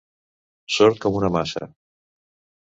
[0.77, 1.69] Sord com una maça.